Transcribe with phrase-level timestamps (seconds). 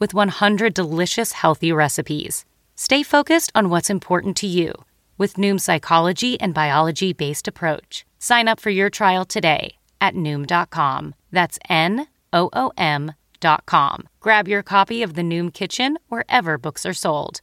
[0.00, 2.44] with 100 delicious healthy recipes.
[2.74, 4.72] Stay focused on what's important to you
[5.18, 8.06] with Noom's psychology and biology based approach.
[8.18, 11.14] Sign up for your trial today at Noom.com.
[11.30, 14.08] That's N O O M.com.
[14.20, 17.42] Grab your copy of The Noom Kitchen wherever books are sold.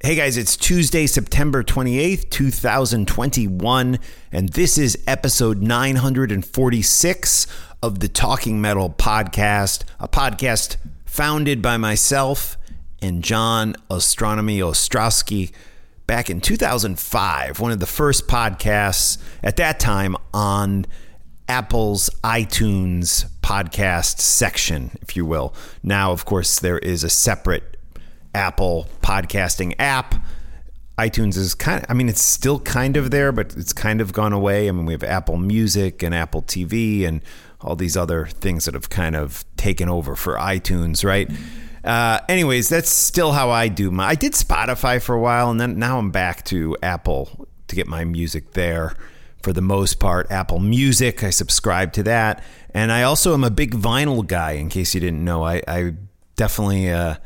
[0.00, 3.98] Hey guys, it's Tuesday, September 28th, 2021,
[4.30, 7.46] and this is episode 946
[7.82, 10.76] of the Talking Metal podcast, a podcast
[11.16, 12.58] founded by myself
[13.00, 15.50] and John Ostronomy Ostrowski
[16.06, 20.84] back in 2005, one of the first podcasts at that time on
[21.48, 25.54] Apple's iTunes podcast section, if you will.
[25.82, 27.78] Now, of course, there is a separate
[28.34, 30.16] Apple podcasting app.
[30.98, 34.12] iTunes is kind of, I mean, it's still kind of there, but it's kind of
[34.12, 34.68] gone away.
[34.68, 37.22] I mean, we have Apple Music and Apple TV and
[37.60, 41.30] all these other things that have kind of taken over for iTunes, right?
[41.84, 44.08] Uh, anyways, that's still how I do my.
[44.08, 47.86] I did Spotify for a while, and then now I'm back to Apple to get
[47.86, 48.94] my music there.
[49.42, 52.42] For the most part, Apple Music, I subscribe to that,
[52.74, 54.52] and I also am a big vinyl guy.
[54.52, 55.92] In case you didn't know, I, I
[56.34, 57.16] definitely uh,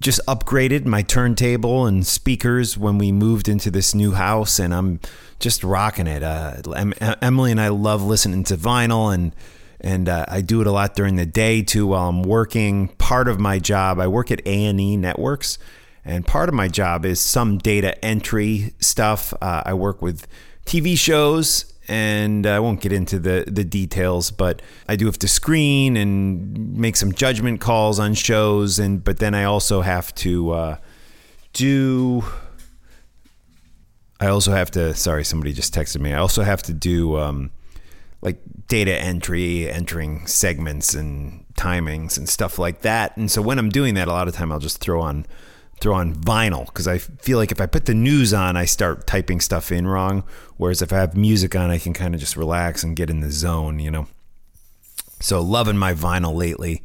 [0.00, 5.00] just upgraded my turntable and speakers when we moved into this new house, and I'm
[5.38, 6.22] just rocking it.
[6.22, 6.62] Uh,
[7.20, 9.34] Emily and I love listening to vinyl, and
[9.80, 12.88] and uh, I do it a lot during the day too while I'm working.
[12.88, 15.58] Part of my job, I work at A and E Networks,
[16.04, 19.34] and part of my job is some data entry stuff.
[19.40, 20.26] Uh, I work with
[20.64, 21.71] TV shows.
[21.92, 26.74] And I won't get into the, the details, but I do have to screen and
[26.74, 30.76] make some judgment calls on shows, and but then I also have to uh,
[31.52, 32.24] do
[34.22, 34.94] I also have to.
[34.94, 36.14] Sorry, somebody just texted me.
[36.14, 37.50] I also have to do um,
[38.22, 43.16] like data entry, entering segments and timings and stuff like that.
[43.16, 45.26] And so when I'm doing that, a lot of time I'll just throw on
[45.82, 49.06] throw on vinyl because I feel like if I put the news on, I start
[49.06, 50.24] typing stuff in wrong.
[50.56, 53.20] Whereas if I have music on, I can kind of just relax and get in
[53.20, 54.06] the zone, you know.
[55.20, 56.82] So loving my vinyl lately.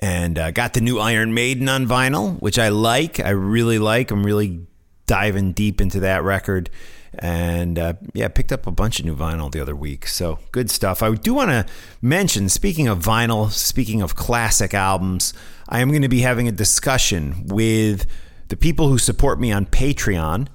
[0.00, 3.18] And uh, got the new Iron Maiden on vinyl, which I like.
[3.18, 4.10] I really like.
[4.10, 4.66] I'm really
[5.06, 6.70] diving deep into that record.
[7.14, 10.06] And uh, yeah, picked up a bunch of new vinyl the other week.
[10.06, 11.02] So good stuff.
[11.02, 11.66] I do want to
[12.02, 15.32] mention, speaking of vinyl, speaking of classic albums,
[15.68, 18.06] I am going to be having a discussion with
[18.48, 20.48] the people who support me on Patreon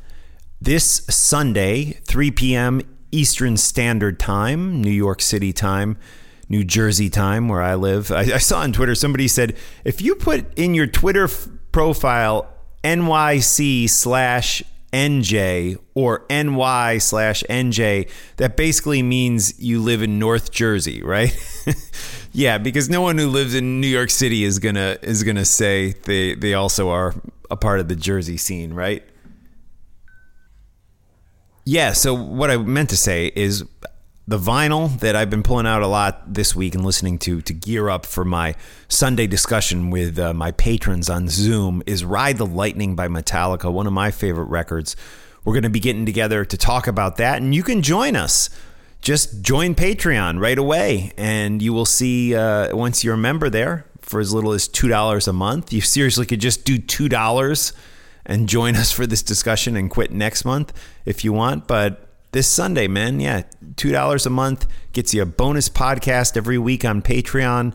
[0.61, 2.81] this Sunday, 3 p.m.
[3.11, 5.97] Eastern Standard Time, New York City time.
[6.49, 8.11] New Jersey time, where I live.
[8.11, 12.53] I, I saw on Twitter somebody said if you put in your Twitter f- profile
[12.83, 14.61] NYC slash
[14.93, 21.35] NJ or NY slash NJ, that basically means you live in North Jersey, right?
[22.31, 25.93] yeah, because no one who lives in New York City is gonna is gonna say
[26.03, 27.15] they they also are
[27.49, 29.03] a part of the Jersey scene, right?
[31.65, 33.63] Yeah, so what I meant to say is
[34.27, 37.53] the vinyl that I've been pulling out a lot this week and listening to to
[37.53, 38.55] gear up for my
[38.87, 43.85] Sunday discussion with uh, my patrons on Zoom is Ride the Lightning by Metallica, one
[43.85, 44.95] of my favorite records.
[45.43, 48.49] We're going to be getting together to talk about that, and you can join us.
[49.01, 53.85] Just join Patreon right away, and you will see uh, once you're a member there
[53.99, 55.73] for as little as $2 a month.
[55.73, 57.73] You seriously could just do $2
[58.25, 60.71] and join us for this discussion and quit next month
[61.03, 62.02] if you want, but
[62.33, 63.19] this Sunday, man.
[63.19, 63.43] Yeah,
[63.75, 67.73] $2 a month gets you a bonus podcast every week on Patreon.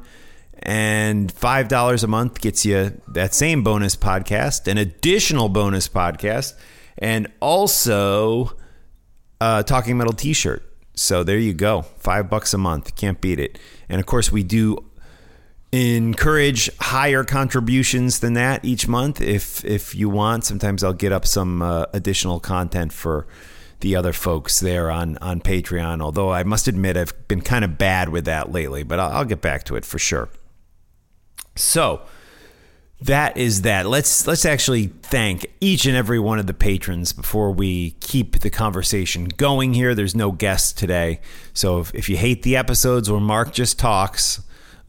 [0.60, 6.54] And $5 a month gets you that same bonus podcast, an additional bonus podcast,
[6.98, 8.56] and also
[9.40, 10.64] a Talking Metal t shirt.
[10.94, 11.82] So there you go.
[11.82, 12.96] Five bucks a month.
[12.96, 13.56] Can't beat it.
[13.88, 14.84] And of course, we do
[15.70, 20.44] encourage higher contributions than that each month if if you want.
[20.44, 23.28] Sometimes I'll get up some uh, additional content for
[23.80, 26.00] the other folks there on on Patreon.
[26.00, 29.24] Although I must admit I've been kind of bad with that lately, but I'll, I'll
[29.24, 30.28] get back to it for sure.
[31.56, 32.02] So
[33.00, 33.86] that is that.
[33.86, 38.50] Let's let's actually thank each and every one of the patrons before we keep the
[38.50, 39.94] conversation going here.
[39.94, 41.20] There's no guests today,
[41.52, 44.42] so if, if you hate the episodes where Mark just talks,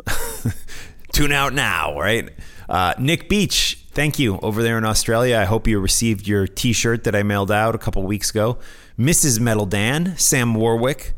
[1.14, 2.00] tune out now.
[2.00, 2.30] Right?
[2.68, 5.38] Uh, Nick Beach, thank you over there in Australia.
[5.38, 8.58] I hope you received your T-shirt that I mailed out a couple weeks ago.
[8.98, 9.40] Mrs.
[9.40, 11.14] Metal Dan, Sam Warwick,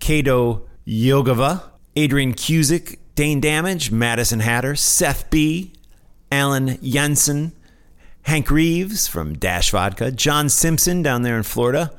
[0.00, 5.72] Kato Yogava, Adrian Cusick, Dane Damage, Madison Hatter, Seth B,
[6.30, 7.52] Alan Jensen,
[8.22, 11.92] Hank Reeves from Dash Vodka, John Simpson down there in Florida,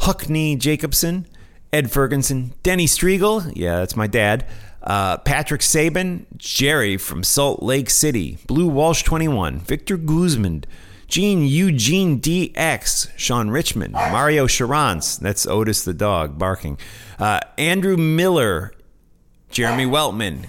[0.00, 1.26] Huckney Jacobson,
[1.72, 4.46] Ed Ferguson, Denny Strigl, yeah, that's my dad,
[4.86, 10.64] uh, Patrick Sabin, Jerry from Salt Lake City, Blue Walsh 21, Victor Guzman,
[11.08, 16.78] Gene Eugene DX, Sean Richmond, Mario Charance, that's Otis the dog barking,
[17.18, 18.72] uh, Andrew Miller,
[19.50, 20.48] Jeremy Weltman,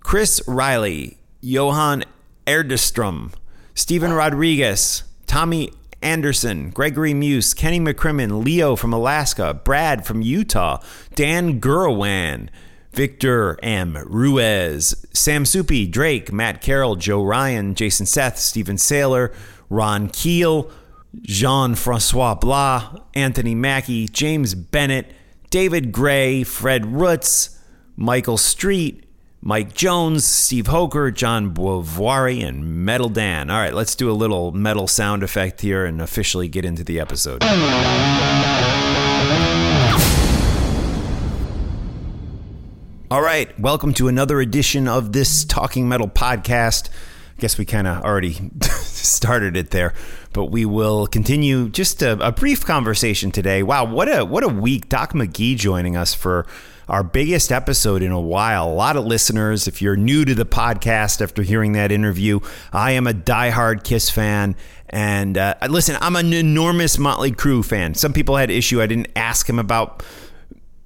[0.00, 2.04] Chris Riley, Johan
[2.46, 3.32] Erdestrom,
[3.74, 5.72] Stephen Rodriguez, Tommy
[6.02, 10.78] Anderson, Gregory Muse, Kenny McCrimmon, Leo from Alaska, Brad from Utah,
[11.14, 12.48] Dan Gurwan,
[12.96, 13.98] Victor M.
[14.06, 19.34] Ruiz, Sam Soupy, Drake, Matt Carroll, Joe Ryan, Jason Seth, Stephen Saylor,
[19.68, 20.70] Ron Keel,
[21.20, 25.12] Jean Francois Blah, Anthony Mackey, James Bennett,
[25.50, 27.60] David Gray, Fred Roots,
[27.96, 29.04] Michael Street,
[29.42, 33.50] Mike Jones, Steve Hoker, John Boivoire, and Metal Dan.
[33.50, 36.98] All right, let's do a little metal sound effect here and officially get into the
[36.98, 37.42] episode.
[43.08, 46.88] All right, welcome to another edition of this Talking Metal podcast.
[46.88, 49.94] I guess we kind of already started it there,
[50.32, 53.62] but we will continue just a, a, brief conversation today.
[53.62, 54.88] Wow, what a what a week!
[54.88, 56.48] Doc McGhee joining us for
[56.88, 58.68] our biggest episode in a while.
[58.68, 59.68] A lot of listeners.
[59.68, 62.40] If you're new to the podcast after hearing that interview,
[62.72, 64.56] I am a diehard Kiss fan.
[64.90, 67.94] And uh, listen, I'm an enormous Motley Crue fan.
[67.94, 68.82] Some people had issue.
[68.82, 70.02] I didn't ask him about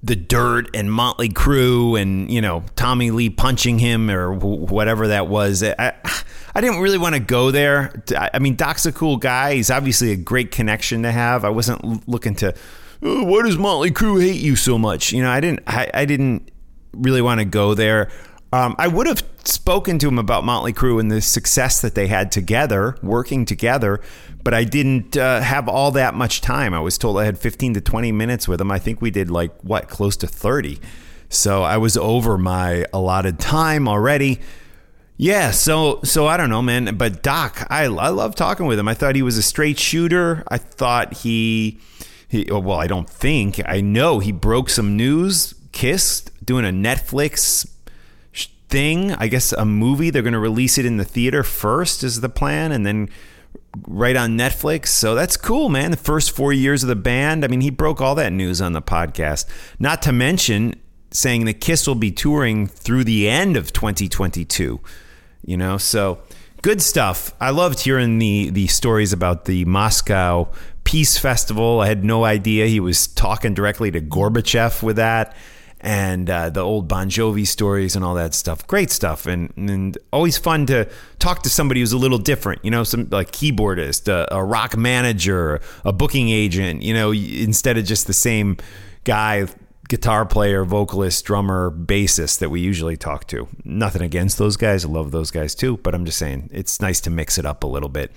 [0.03, 5.29] the dirt and Motley Crue and you know Tommy Lee punching him or whatever that
[5.29, 5.63] was.
[5.63, 5.95] I
[6.55, 8.03] I didn't really want to go there.
[8.17, 9.55] I mean, Doc's a cool guy.
[9.55, 11.45] He's obviously a great connection to have.
[11.45, 12.55] I wasn't looking to.
[13.03, 15.13] Oh, why does Motley Crue hate you so much?
[15.13, 15.61] You know, I didn't.
[15.67, 16.51] I, I didn't
[16.93, 18.11] really want to go there.
[18.53, 22.09] Um, I would have spoken to him about Motley Crue and the success that they
[22.09, 24.01] had together, working together,
[24.43, 26.75] but I didn't uh, have all that much time.
[26.75, 28.71] I was told I had 15 to 20 minutes with him.
[28.73, 30.81] I think we did like, what, close to 30.
[31.29, 34.41] So I was over my allotted time already.
[35.17, 36.97] Yeah, so so I don't know, man.
[36.97, 38.89] But Doc, I I love talking with him.
[38.89, 40.43] I thought he was a straight shooter.
[40.49, 41.79] I thought he
[42.27, 45.55] he well, I don't think I know he broke some news.
[45.73, 47.69] Kiss doing a Netflix
[48.71, 49.13] thing.
[49.15, 50.11] I guess a movie.
[50.11, 53.09] They're going to release it in the theater first is the plan, and then
[53.87, 54.89] right on Netflix.
[54.89, 55.91] So that's cool, man.
[55.91, 57.45] The first four years of the band.
[57.45, 59.47] I mean, he broke all that news on the podcast.
[59.79, 60.75] Not to mention
[61.11, 64.81] saying that Kiss will be touring through the end of 2022.
[65.45, 66.23] You know, so
[66.63, 67.35] good stuff.
[67.41, 70.49] I loved hearing the the stories about the Moscow
[70.85, 71.81] Peace Festival.
[71.81, 75.35] I had no idea he was talking directly to Gorbachev with that
[75.81, 78.67] and uh, the old Bon Jovi stories and all that stuff.
[78.67, 82.65] Great stuff, and and always fun to talk to somebody who's a little different.
[82.65, 86.83] You know, some like keyboardist, a, a rock manager, a booking agent.
[86.83, 88.57] You know, instead of just the same
[89.05, 89.47] guy.
[89.89, 93.49] Guitar player, vocalist, drummer, bassist that we usually talk to.
[93.65, 94.85] Nothing against those guys.
[94.85, 97.65] I love those guys too, but I'm just saying it's nice to mix it up
[97.65, 98.13] a little bit.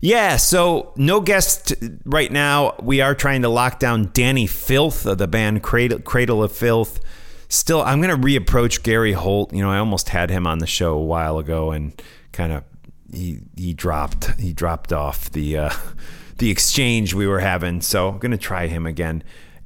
[0.00, 1.74] Yeah, so no guest
[2.04, 2.74] right now.
[2.82, 7.00] We are trying to lock down Dani Filth of the band Cradle, Cradle of Filth.
[7.48, 9.52] Still, I'm going to reapproach Gary Holt.
[9.52, 12.00] You know, I almost had him on the show a while ago, and
[12.32, 12.64] kind of
[13.12, 15.70] he he dropped he dropped off the uh,
[16.38, 17.80] the exchange we were having.
[17.80, 19.22] So I'm going to try him again,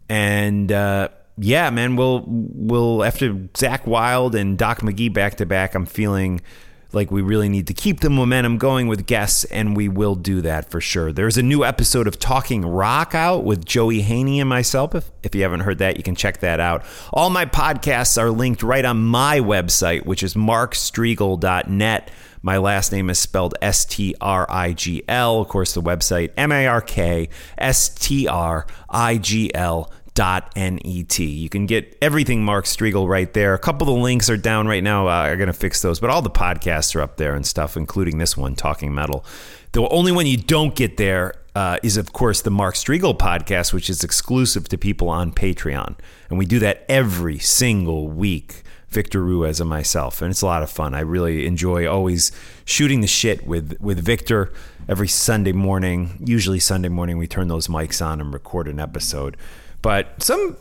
[0.09, 0.71] and.
[0.71, 1.09] Uh,
[1.43, 5.75] yeah, man, we'll we'll after Zakk Wylde and Doc McGhee back to back.
[5.75, 6.43] I'm feeling
[6.93, 10.41] like we really need to keep the momentum going with guests, and we will do
[10.43, 11.13] that for sure.
[11.13, 14.95] There's a new episode of Talking Rock out with Joey Haney and myself.
[14.95, 16.85] If, if you haven't heard that, you can check that out.
[17.13, 22.11] All my podcasts are linked right on my website, which is markstrigl.net.
[22.43, 25.43] My last name is spelled S T R I G L.
[25.43, 27.29] Of course, the website, M A R K
[27.59, 31.19] S T R I G L net.
[31.19, 33.55] You can get everything Mark Strigl right there.
[33.55, 35.09] A couple of the links are down right now.
[35.09, 37.77] Uh, I'm going to fix those, but all the podcasts are up there and stuff,
[37.77, 39.25] including this one, Talking Metal.
[39.73, 43.73] The only one you don't get there uh, is, of course, the Mark Strigl podcast,
[43.73, 45.97] which is exclusive to people on Patreon.
[46.29, 48.63] And we do that every single week.
[48.91, 50.95] Victor Ruiz and myself, and it's a lot of fun.
[50.95, 52.33] I really enjoy always
[52.65, 54.53] shooting the shit with with Victor
[54.89, 56.21] every Sunday morning.
[56.27, 59.37] Usually Sunday morning, we turn those mics on and record an episode.
[59.83, 60.57] But some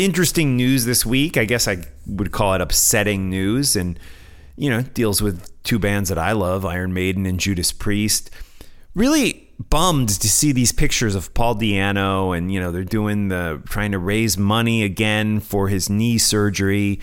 [0.00, 1.36] interesting news this week.
[1.36, 3.98] I guess I would call it upsetting news, and
[4.56, 8.30] you know deals with two bands that I love, Iron Maiden and Judas Priest.
[8.94, 13.62] Really bummed to see these pictures of Paul Di'Anno, and you know they're doing the
[13.66, 16.98] trying to raise money again for his knee surgery,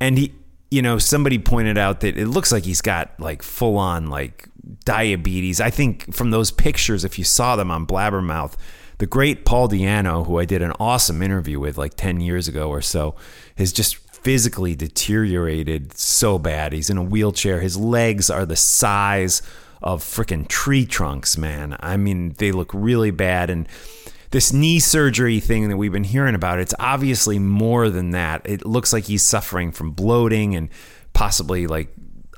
[0.00, 0.32] and he,
[0.70, 4.48] you know, somebody pointed out that it looks like he's got like full on like
[4.84, 5.60] diabetes.
[5.60, 8.56] I think from those pictures, if you saw them on Blabbermouth
[9.00, 12.68] the great Paul Di'Anno, who I did an awesome interview with like 10 years ago
[12.68, 13.16] or so,
[13.56, 16.74] has just physically deteriorated so bad.
[16.74, 17.60] He's in a wheelchair.
[17.60, 19.40] His legs are the size
[19.82, 21.78] of freaking tree trunks, man.
[21.80, 23.48] I mean, they look really bad.
[23.48, 23.66] And
[24.32, 28.42] this knee surgery thing that we've been hearing about, it's obviously more than that.
[28.44, 30.68] It looks like he's suffering from bloating and
[31.14, 31.88] possibly like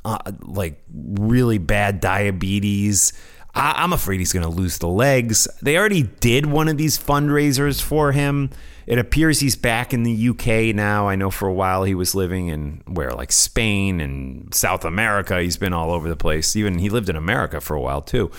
[0.04, 3.12] uh, like really bad diabetes.
[3.54, 5.46] I, am afraid he's going to lose the legs.
[5.60, 8.50] They already did one of these fundraisers for him.
[8.86, 11.08] It appears he's back in the UK now.
[11.08, 15.40] I know for a while he was living in where, like Spain and South America.
[15.40, 16.56] He's been all over the place.
[16.56, 18.30] Even he lived in America for a while too,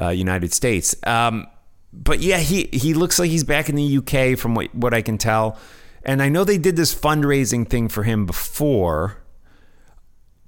[0.00, 0.94] uh, United States.
[1.06, 1.46] Um,
[1.92, 5.00] but yeah, he he looks like he's back in the UK from what what I
[5.00, 5.58] can tell.
[6.04, 9.22] And I know they did this fundraising thing for him before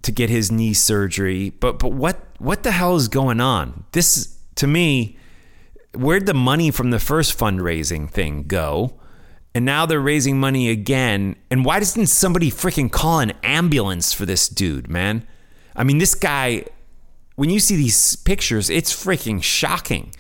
[0.03, 1.51] to get his knee surgery.
[1.51, 3.85] But but what what the hell is going on?
[3.92, 5.16] This to me,
[5.95, 8.95] where'd the money from the first fundraising thing go?
[9.54, 11.37] And now they're raising money again.
[11.50, 15.26] And why doesn't somebody freaking call an ambulance for this dude, man?
[15.75, 16.64] I mean, this guy,
[17.37, 20.14] when you see these pictures, it's freaking shocking.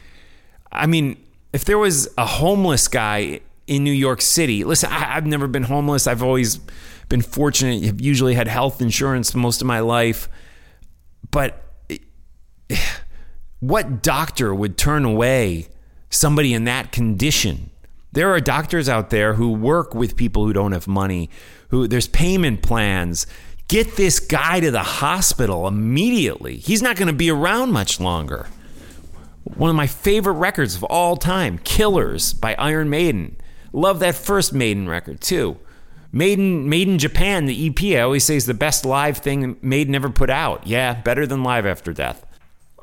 [0.72, 1.22] I mean,
[1.52, 5.64] if there was a homeless guy in New York City, listen, I, have never been
[5.64, 6.06] homeless.
[6.06, 6.58] I've always
[7.08, 7.82] been fortunate.
[7.84, 10.28] Have usually had health insurance most of my life.
[11.30, 11.67] But
[13.60, 15.68] what doctor would turn away
[16.10, 17.70] somebody in that condition?
[18.12, 21.28] There are doctors out there who work with people who don't have money,
[21.68, 23.26] who there's payment plans.
[23.68, 26.56] Get this guy to the hospital immediately.
[26.56, 28.48] He's not going to be around much longer.
[29.44, 33.36] One of my favorite records of all time, Killers by Iron Maiden.
[33.72, 35.58] Love that first Maiden record too.
[36.10, 39.94] Maiden, Made in Japan, the EP, I always say is the best live thing Maiden
[39.94, 40.66] ever put out.
[40.66, 42.24] Yeah, better than Live After Death.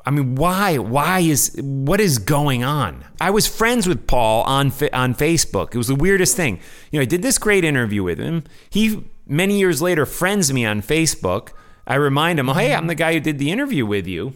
[0.06, 0.78] I mean, why?
[0.78, 3.04] Why is what is going on?
[3.20, 5.74] I was friends with Paul on on Facebook.
[5.74, 6.60] It was the weirdest thing.
[6.92, 8.44] You know, I did this great interview with him.
[8.70, 11.48] He many years later friends me on Facebook.
[11.88, 14.34] I remind him, "Hey, I'm the guy who did the interview with you."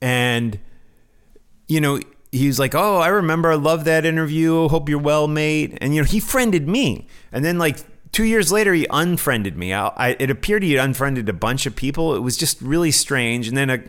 [0.00, 0.60] And
[1.66, 1.98] you know,
[2.30, 3.50] he was like, "Oh, I remember.
[3.50, 4.68] I love that interview.
[4.68, 7.78] Hope you're well, mate." And you know, he friended me, and then like
[8.12, 9.74] two years later, he unfriended me.
[9.74, 12.14] I, I, it appeared he had unfriended a bunch of people.
[12.14, 13.48] It was just really strange.
[13.48, 13.80] And then a,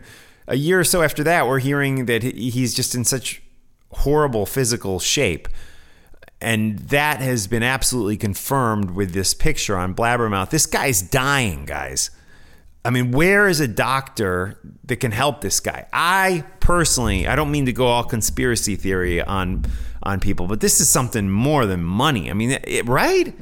[0.47, 3.41] a year or so after that, we're hearing that he's just in such
[3.91, 5.47] horrible physical shape.
[6.39, 10.51] And that has been absolutely confirmed with this picture on Blabbermouth.
[10.51, 12.11] This guy's dying, guys.
[12.85, 15.87] I mean, where is a doctor that can help this guy?
[15.91, 19.65] I personally, I don't mean to go all conspiracy theory on
[20.03, 22.29] on people, but this is something more than money.
[22.29, 23.35] I mean, it, right?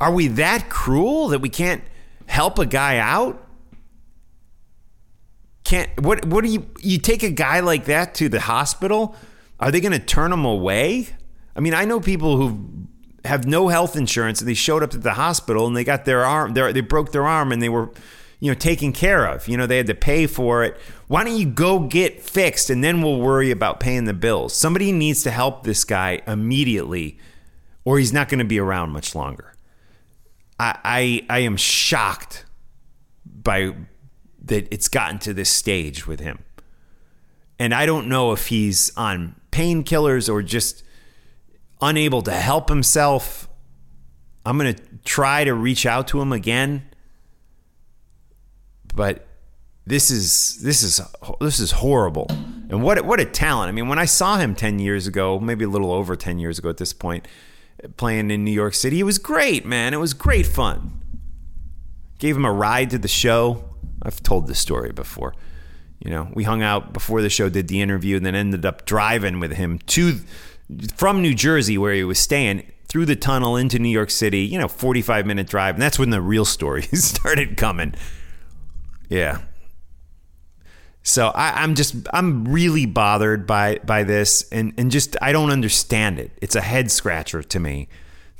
[0.00, 1.84] Are we that cruel that we can't
[2.26, 3.45] help a guy out?
[5.66, 9.16] Can't what what do you you take a guy like that to the hospital?
[9.58, 11.08] Are they going to turn him away?
[11.56, 12.86] I mean, I know people who
[13.24, 16.24] have no health insurance and they showed up at the hospital and they got their
[16.24, 17.90] arm they broke their arm and they were
[18.38, 21.36] you know taken care of you know they had to pay for it why don't
[21.36, 25.32] you go get fixed and then we'll worry about paying the bills somebody needs to
[25.32, 27.18] help this guy immediately
[27.84, 29.52] or he's not going to be around much longer
[30.60, 32.44] I, I i am shocked
[33.24, 33.74] by
[34.46, 36.44] that it's gotten to this stage with him
[37.58, 40.82] and i don't know if he's on painkillers or just
[41.80, 43.48] unable to help himself
[44.44, 46.82] i'm going to try to reach out to him again
[48.94, 49.26] but
[49.86, 51.00] this is this is
[51.40, 52.26] this is horrible.
[52.68, 53.68] And what what a talent!
[53.68, 56.58] I mean, when I saw him ten years ago, maybe a little over ten years
[56.58, 57.28] ago at this point,
[57.96, 59.94] playing in New York City, it was great, man.
[59.94, 61.00] It was great fun.
[62.18, 63.75] Gave him a ride to the show.
[64.02, 65.34] I've told this story before.
[66.00, 68.84] You know, we hung out before the show, did the interview, and then ended up
[68.84, 70.20] driving with him to
[70.96, 74.58] from New Jersey, where he was staying, through the tunnel into New York City, you
[74.58, 75.74] know, 45 minute drive.
[75.74, 77.94] And that's when the real stories started coming.
[79.08, 79.42] Yeah.
[81.02, 85.50] So I, am just I'm really bothered by by this and, and just I don't
[85.52, 86.32] understand it.
[86.42, 87.88] It's a head scratcher to me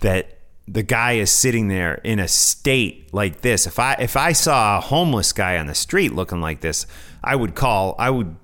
[0.00, 3.66] that the guy is sitting there in a state like this.
[3.66, 6.86] If I if I saw a homeless guy on the street looking like this,
[7.22, 8.36] I would call I would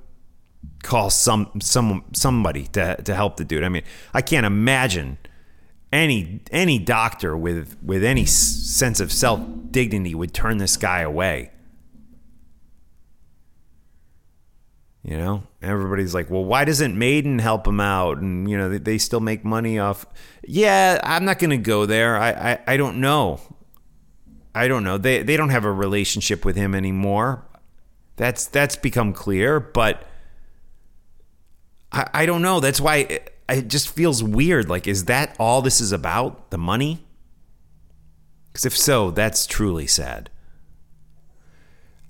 [0.83, 3.65] call some some somebody to to help the dude.
[3.65, 3.83] I mean,
[4.15, 5.19] I can't imagine
[5.93, 11.51] any any doctor with with any sense of self dignity would turn this guy away.
[15.05, 18.19] You know, everybody's like, well, why doesn't Maiden help him out?
[18.19, 20.07] And, you know, they, they still make money off.
[20.47, 22.17] Yeah, I'm not going to go there.
[22.17, 23.41] I, I, I don't know.
[24.55, 24.99] I don't know.
[24.99, 27.45] They, they don't have a relationship with him anymore.
[28.15, 30.05] That's, that's become clear, but
[31.91, 32.61] I, I don't know.
[32.61, 34.69] That's why it, it just feels weird.
[34.69, 36.51] Like, is that all this is about?
[36.51, 37.05] The money?
[38.53, 40.31] Because if so, that's truly sad.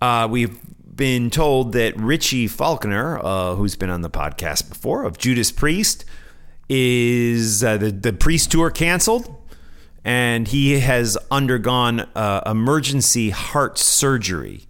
[0.03, 0.61] Uh, we've
[0.95, 6.05] been told that Richie Faulkner, uh, who's been on the podcast before, of Judas Priest,
[6.69, 9.35] is uh, the the Priest tour canceled,
[10.05, 14.67] and he has undergone uh, emergency heart surgery.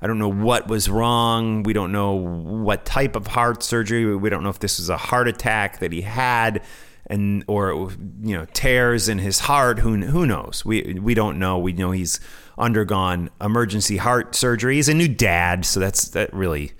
[0.00, 1.64] I don't know what was wrong.
[1.64, 4.14] We don't know what type of heart surgery.
[4.14, 6.62] We don't know if this was a heart attack that he had
[7.08, 7.90] and or
[8.22, 9.80] you know tears in his heart.
[9.80, 10.64] Who who knows?
[10.64, 11.58] We we don't know.
[11.58, 12.20] We know he's
[12.58, 14.76] undergone emergency heart surgery.
[14.76, 16.72] He's a new dad, so that's that really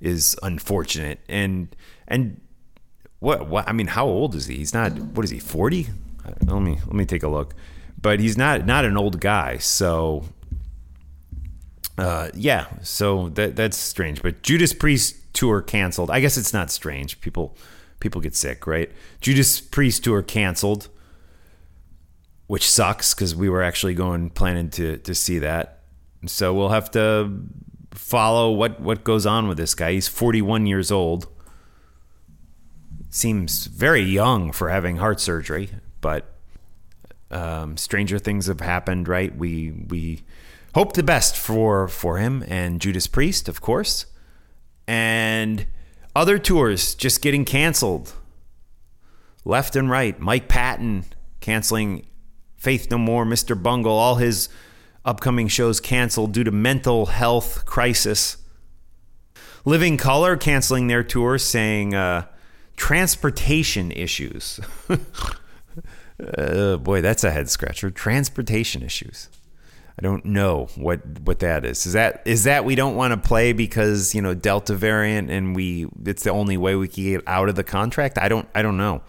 [0.00, 1.20] is unfortunate.
[1.28, 1.74] And
[2.08, 2.40] and
[3.20, 4.56] what what I mean, how old is he?
[4.56, 4.92] He's not.
[4.92, 5.38] What is he?
[5.38, 5.88] Forty?
[6.44, 7.54] Let me let me take a look.
[8.00, 9.58] But he's not not an old guy.
[9.58, 10.24] So
[11.98, 12.66] uh, yeah.
[12.82, 14.22] So that that's strange.
[14.22, 16.10] But Judas Priest tour canceled.
[16.10, 17.20] I guess it's not strange.
[17.20, 17.56] People
[18.00, 18.90] people get sick, right?
[19.20, 20.88] Judas Priest tour canceled,
[22.46, 25.80] which sucks because we were actually going planning to to see that.
[26.26, 27.30] So we'll have to
[27.92, 29.92] follow what what goes on with this guy.
[29.92, 31.28] He's 41 years old.
[33.10, 36.26] Seems very young for having heart surgery, but
[37.30, 39.34] um, stranger things have happened, right?
[39.34, 40.22] We we
[40.74, 44.06] hope the best for for him and Judas Priest, of course,
[44.86, 45.66] and
[46.14, 48.12] other tours just getting canceled
[49.44, 50.18] left and right.
[50.20, 51.04] Mike Patton
[51.40, 52.06] canceling
[52.66, 53.54] Faith No More, Mr.
[53.62, 54.48] Bungle, all his
[55.04, 58.38] upcoming shows canceled due to mental health crisis.
[59.64, 62.26] Living Colour canceling their tour, saying uh,
[62.76, 64.58] transportation issues.
[66.36, 67.88] uh, boy, that's a head scratcher.
[67.88, 69.28] Transportation issues.
[69.96, 71.86] I don't know what what that is.
[71.86, 75.54] Is that is that we don't want to play because you know Delta variant and
[75.54, 78.18] we it's the only way we can get out of the contract?
[78.18, 79.02] I don't I don't know.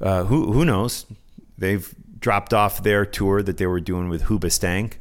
[0.00, 1.04] Uh, who who knows?
[1.58, 4.94] They've dropped off their tour that they were doing with Hoobastank.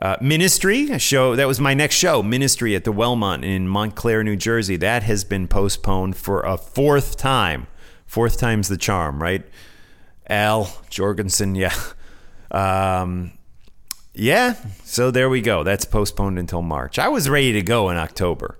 [0.00, 4.24] Uh, Ministry, a show that was my next show, Ministry at the Wellmont in Montclair,
[4.24, 4.76] New Jersey.
[4.76, 7.68] That has been postponed for a fourth time.
[8.06, 9.44] Fourth time's the charm, right?
[10.28, 11.74] Al Jourgensen, yeah.
[12.52, 13.32] Um,
[14.12, 15.62] yeah, so there we go.
[15.62, 16.98] That's postponed until March.
[16.98, 18.58] I was ready to go in October.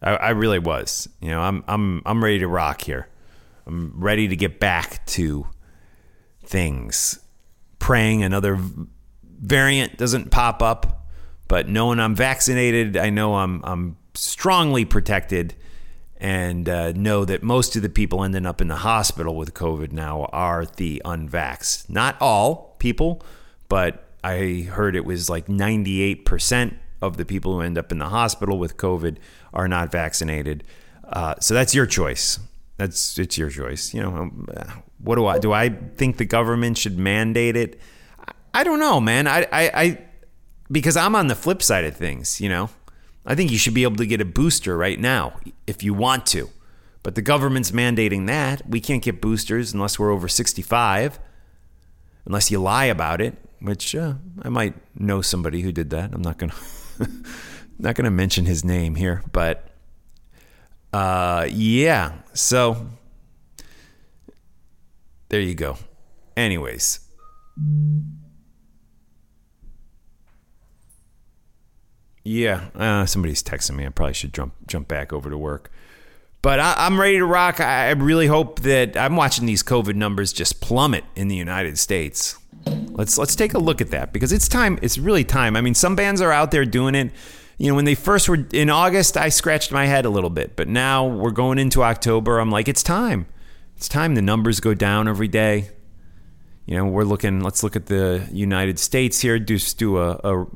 [0.00, 1.06] I, I, really was.
[1.20, 3.08] You know, I'm I'm I'm ready to rock here.
[3.66, 5.46] I'm ready to get back to
[6.46, 7.20] things.
[7.78, 8.58] Praying another
[9.22, 11.06] variant doesn't pop up,
[11.48, 15.54] but knowing I'm vaccinated, I know I'm I'm strongly protected,
[16.18, 19.92] and uh, know that most of the people ending up in the hospital with COVID
[19.92, 21.90] now are the unvaxxed.
[21.90, 23.22] Not all people,
[23.68, 28.08] but I heard it was like 98% of the people who end up in the
[28.08, 29.18] hospital with COVID
[29.52, 30.64] are not vaccinated.
[31.04, 32.38] Uh, so that's your choice.
[32.78, 33.94] That's it's your choice.
[33.94, 34.48] You know, um,
[34.98, 35.52] what do I do?
[35.52, 37.80] I think the government should mandate it.
[38.54, 39.26] I don't know, man.
[39.26, 39.98] I, I, I
[40.70, 42.40] because I'm on the flip side of things.
[42.40, 42.70] You know,
[43.24, 46.26] I think you should be able to get a booster right now if you want
[46.26, 46.50] to.
[47.02, 51.20] But the government's mandating that we can't get boosters unless we're over 65,
[52.24, 56.12] unless you lie about it which uh, I might know somebody who did that.
[56.12, 56.54] I'm not gonna
[57.78, 59.68] not gonna mention his name here, but
[60.92, 62.12] uh, yeah.
[62.34, 62.88] So
[65.28, 65.78] there you go.
[66.36, 67.00] Anyways.
[72.24, 73.86] Yeah, uh, somebody's texting me.
[73.86, 75.70] I probably should jump jump back over to work.
[76.42, 77.60] But I, am ready to rock.
[77.60, 82.38] I really hope that I'm watching these COVID numbers just plummet in the United States.
[82.66, 84.78] Let's let's take a look at that because it's time.
[84.82, 85.56] It's really time.
[85.56, 87.12] I mean, some bands are out there doing it.
[87.58, 90.56] You know, when they first were in August, I scratched my head a little bit,
[90.56, 92.38] but now we're going into October.
[92.38, 93.26] I'm like, it's time.
[93.76, 95.70] It's time the numbers go down every day.
[96.64, 97.40] You know, we're looking.
[97.40, 99.38] Let's look at the United States here.
[99.38, 100.46] Just do a, a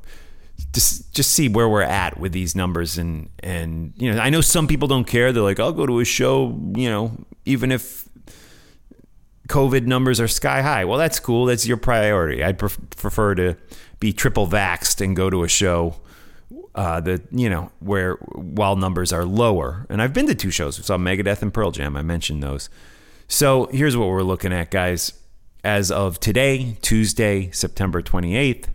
[0.72, 2.98] just just see where we're at with these numbers.
[2.98, 5.32] And and you know I know some people don't care.
[5.32, 8.08] They're like I'll go to a show you know even if
[9.48, 10.84] COVID numbers are sky high.
[10.84, 11.44] Well that's cool.
[11.44, 12.42] That's your priority.
[12.42, 13.56] I'd pref- prefer to
[14.00, 15.96] be triple vaxxed and go to a show
[16.74, 19.86] uh, that you know where while numbers are lower.
[19.88, 20.78] And I've been to two shows.
[20.78, 21.96] We saw Megadeth and Pearl Jam.
[21.96, 22.70] I mentioned those
[23.30, 25.14] so here's what we're looking at guys
[25.64, 28.66] as of today Tuesday September 28th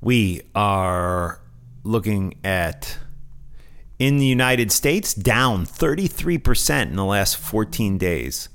[0.00, 1.40] we are
[1.84, 2.98] looking at
[3.98, 8.48] in the United States down 33% in the last 14 days.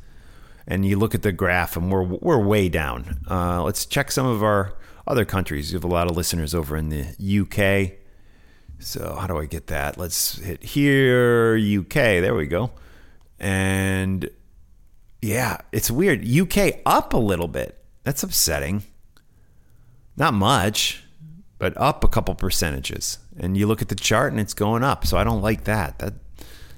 [0.68, 3.22] And you look at the graph and we're, we're way down.
[3.30, 4.74] Uh, let's check some of our
[5.08, 5.72] other countries.
[5.72, 7.06] You have a lot of listeners over in the
[7.42, 7.98] UK.
[8.80, 9.98] So, how do I get that?
[9.98, 11.94] Let's hit here, UK.
[11.94, 12.72] There we go.
[13.40, 14.30] And
[15.22, 16.28] yeah, it's weird.
[16.28, 17.84] UK up a little bit.
[18.04, 18.84] That's upsetting.
[20.16, 21.04] Not much
[21.60, 23.20] but up a couple percentages.
[23.38, 25.06] And you look at the chart and it's going up.
[25.06, 26.00] So I don't like that.
[26.00, 26.14] That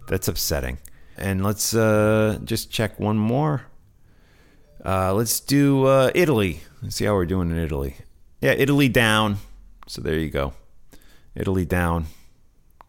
[0.08, 0.78] that's upsetting.
[1.18, 3.64] And let's uh, just check one more.
[4.84, 6.62] Uh, let's do uh, Italy.
[6.82, 7.98] Let's see how we're doing in Italy.
[8.42, 9.38] Yeah, Italy down.
[9.88, 10.54] So there you go.
[11.36, 12.06] Italy down.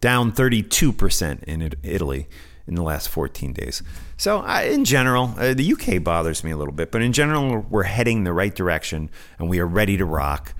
[0.00, 2.28] Down 32% in Italy
[2.70, 3.83] in the last 14 days.
[4.16, 7.83] So, in general, uh, the UK bothers me a little bit, but in general, we're
[7.83, 10.54] heading the right direction and we are ready to rock.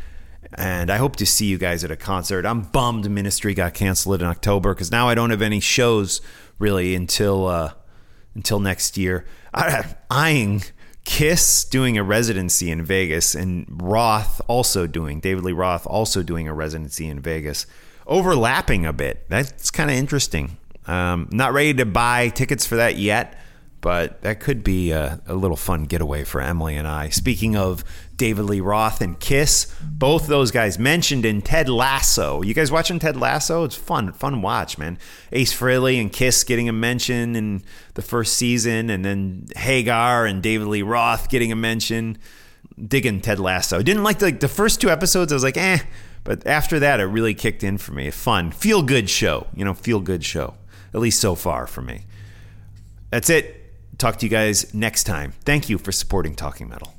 [0.55, 2.44] And I hope to see you guys at a concert.
[2.44, 6.20] I'm bummed Ministry got canceled in October because now I don't have any shows
[6.59, 7.75] really until uh,
[8.35, 9.25] until next year.
[9.55, 10.64] I, eyeing
[11.05, 16.49] Kiss doing a residency in Vegas and Roth also doing David Lee Roth also doing
[16.49, 17.66] a residency in Vegas,
[18.09, 19.29] overlapping a bit.
[19.29, 20.57] That's kind of interesting.
[20.90, 23.40] Um, not ready to buy tickets for that yet
[23.81, 27.09] but that could be a, a, little fun getaway for Emily and I.
[27.09, 27.83] Speaking of
[28.16, 32.42] David Lee Roth and Kiss, both those guys mentioned in Ted Lasso.
[32.42, 33.64] You guys watching Ted Lasso?
[33.64, 34.98] It's fun, fun watch, man.
[35.33, 37.62] Ace Frehley and Kiss getting a mention in
[37.94, 42.18] the first season, and then Hagar and David Lee Roth getting a mention.
[42.79, 43.83] Digging Ted Lasso.
[43.83, 45.33] Didn't like the, like the first two episodes.
[45.33, 45.79] I was like, eh.
[46.24, 48.11] But after that, it really kicked in for me.
[48.11, 49.48] Fun, feel good show.
[49.55, 50.55] You know, feel good show.
[50.92, 52.05] At least so far for me.
[53.11, 53.61] That's it
[54.00, 55.33] talk to you guys next time.
[55.44, 56.94] Thank you for supporting Talking Metal.